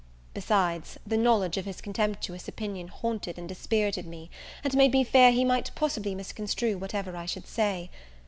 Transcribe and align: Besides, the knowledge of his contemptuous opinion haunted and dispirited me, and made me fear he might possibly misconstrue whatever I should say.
Besides, 0.33 0.97
the 1.05 1.15
knowledge 1.15 1.57
of 1.57 1.65
his 1.65 1.79
contemptuous 1.79 2.47
opinion 2.47 2.87
haunted 2.87 3.37
and 3.37 3.47
dispirited 3.47 4.07
me, 4.07 4.31
and 4.63 4.73
made 4.75 4.93
me 4.93 5.03
fear 5.03 5.29
he 5.31 5.45
might 5.45 5.69
possibly 5.75 6.15
misconstrue 6.15 6.75
whatever 6.79 7.15
I 7.15 7.27
should 7.27 7.45
say. 7.45 7.91